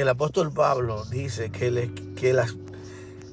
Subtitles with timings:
[0.00, 1.70] el apóstol Pablo dice que,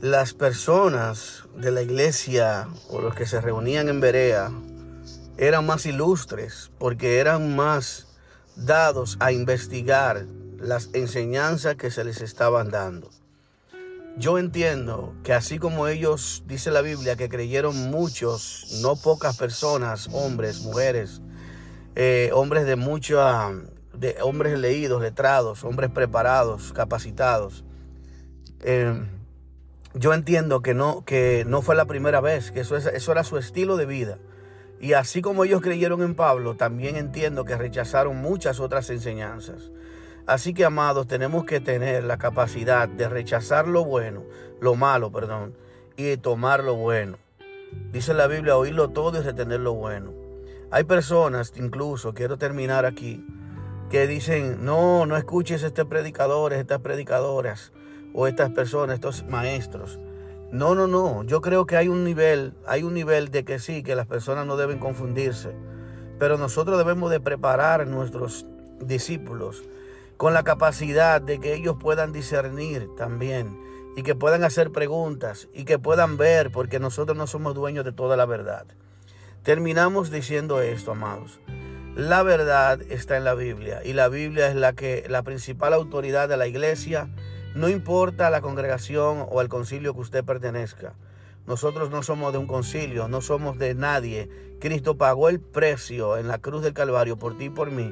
[0.01, 4.51] las personas de la iglesia o los que se reunían en Berea
[5.37, 8.07] eran más ilustres porque eran más
[8.55, 10.25] dados a investigar
[10.59, 13.09] las enseñanzas que se les estaban dando.
[14.17, 20.09] Yo entiendo que así como ellos, dice la Biblia, que creyeron muchos, no pocas personas,
[20.11, 21.21] hombres, mujeres,
[21.95, 23.51] eh, hombres de mucha,
[23.99, 27.63] de hombres leídos, letrados, hombres preparados, capacitados.
[28.61, 28.93] Eh,
[29.93, 33.37] yo entiendo que no, que no fue la primera vez, que eso, eso era su
[33.37, 34.19] estilo de vida.
[34.79, 39.71] Y así como ellos creyeron en Pablo, también entiendo que rechazaron muchas otras enseñanzas.
[40.27, 44.23] Así que, amados, tenemos que tener la capacidad de rechazar lo bueno,
[44.59, 45.55] lo malo, perdón,
[45.95, 47.17] y de tomar lo bueno.
[47.91, 50.11] Dice la Biblia, oírlo todo y retener lo bueno.
[50.69, 53.25] Hay personas, incluso, quiero terminar aquí,
[53.89, 57.71] que dicen, no, no escuches a este predicador, estas predicadoras,
[58.13, 59.99] o estas personas, estos maestros.
[60.51, 61.23] No, no, no.
[61.23, 64.45] Yo creo que hay un nivel, hay un nivel de que sí, que las personas
[64.45, 65.55] no deben confundirse.
[66.19, 68.45] Pero nosotros debemos de preparar a nuestros
[68.81, 69.63] discípulos
[70.17, 73.59] con la capacidad de que ellos puedan discernir también
[73.95, 77.91] y que puedan hacer preguntas y que puedan ver, porque nosotros no somos dueños de
[77.91, 78.65] toda la verdad.
[79.43, 81.39] Terminamos diciendo esto, amados.
[81.97, 86.29] La verdad está en la Biblia y la Biblia es la que la principal autoridad
[86.29, 87.09] de la iglesia,
[87.55, 90.93] no importa la congregación o el concilio que usted pertenezca.
[91.47, 94.29] Nosotros no somos de un concilio, no somos de nadie.
[94.61, 97.91] Cristo pagó el precio en la cruz del Calvario por ti y por mí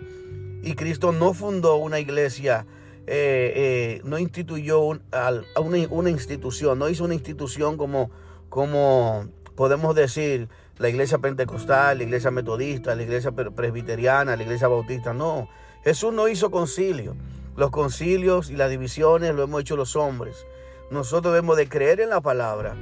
[0.65, 2.65] y Cristo no fundó una iglesia,
[3.05, 8.09] eh, eh, no instituyó una, institución, no hizo una institución como,
[8.49, 15.13] como podemos decir la iglesia pentecostal, la iglesia metodista, la iglesia presbiteriana, la iglesia bautista.
[15.13, 15.47] No,
[15.83, 17.15] Jesús no hizo concilio.
[17.55, 20.45] Los concilios y las divisiones lo hemos hecho los hombres.
[20.91, 22.75] Nosotros debemos de creer en la palabra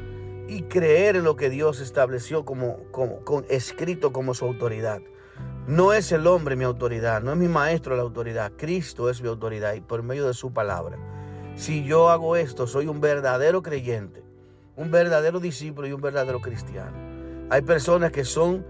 [0.48, 5.02] y creer en lo que Dios estableció como, como escrito como su autoridad.
[5.68, 9.30] No es el hombre mi autoridad, no es mi maestro la autoridad, Cristo es mi
[9.30, 10.98] autoridad y por medio de su palabra.
[11.56, 14.24] Si yo hago esto, soy un verdadero creyente,
[14.76, 17.13] un verdadero discípulo y un verdadero cristiano.
[17.54, 18.66] Hay personas que son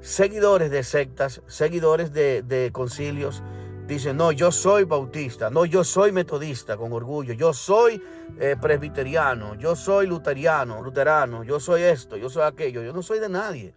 [0.00, 3.42] seguidores de sectas, seguidores de, concilios,
[3.88, 8.00] dicen, no, yo soy bautista, no, yo soy metodista con orgullo, yo soy
[8.38, 13.18] eh, presbiteriano, yo soy luteriano, luterano, yo soy esto, yo soy aquello, yo no soy
[13.18, 13.74] de nadie.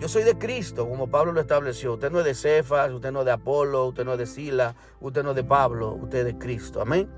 [0.00, 1.92] Yo soy de Cristo, como Pablo lo estableció.
[1.92, 4.74] Usted no es de Cefas, usted no es de Apolo, usted no es de Sila,
[5.00, 6.80] usted no es de Pablo, usted es de Cristo.
[6.80, 7.08] Amén.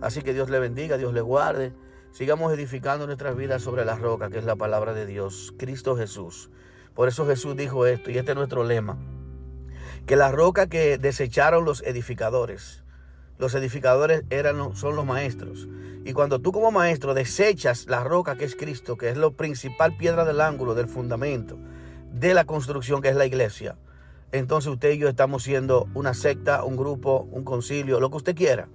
[0.00, 1.74] Así que Dios le bendiga, Dios le guarde.
[2.12, 6.50] Sigamos edificando nuestras vidas sobre la roca, que es la palabra de Dios, Cristo Jesús.
[6.94, 8.98] Por eso Jesús dijo esto, y este es nuestro lema,
[10.06, 12.82] que la roca que desecharon los edificadores,
[13.38, 15.68] los edificadores eran, son los maestros.
[16.04, 19.96] Y cuando tú como maestro desechas la roca que es Cristo, que es la principal
[19.96, 21.58] piedra del ángulo, del fundamento,
[22.12, 23.76] de la construcción que es la iglesia.
[24.32, 28.34] Entonces usted y yo estamos siendo una secta, un grupo, un concilio, lo que usted
[28.34, 28.68] quiera.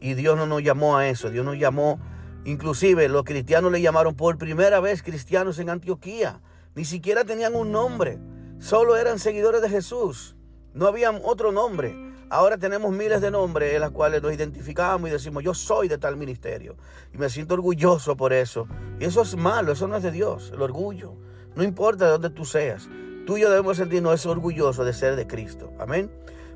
[0.00, 1.98] Y Dios no nos llamó a eso, Dios nos llamó,
[2.44, 6.40] inclusive los cristianos le llamaron por primera vez cristianos en Antioquía.
[6.74, 8.18] Ni siquiera tenían un nombre,
[8.58, 10.36] solo eran seguidores de Jesús.
[10.72, 11.96] No había otro nombre.
[12.30, 15.98] Ahora tenemos miles de nombres en los cuales nos identificamos y decimos, yo soy de
[15.98, 16.76] tal ministerio.
[17.12, 18.66] Y me siento orgulloso por eso.
[18.98, 21.14] Y eso es malo, eso no es de Dios, el orgullo.
[21.54, 22.88] No importa de dónde tú seas.
[23.24, 25.72] Tú y yo debemos sentirnos orgullosos de ser de Cristo.
[25.78, 26.10] Amén.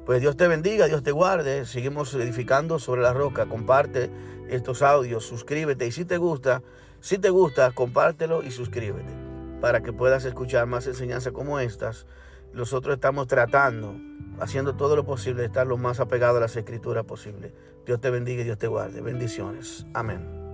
[0.08, 1.66] Pues Dios te bendiga, Dios te guarde.
[1.66, 3.44] Seguimos edificando sobre la roca.
[3.44, 4.10] Comparte
[4.48, 5.86] estos audios, suscríbete.
[5.86, 6.62] Y si te gusta,
[7.02, 9.12] si te gusta, compártelo y suscríbete.
[9.60, 12.06] Para que puedas escuchar más enseñanzas como estas.
[12.54, 13.96] Nosotros estamos tratando,
[14.40, 17.52] haciendo todo lo posible de estar lo más apegado a las escrituras posible.
[17.84, 19.02] Dios te bendiga y Dios te guarde.
[19.02, 19.84] Bendiciones.
[19.92, 20.47] Amén.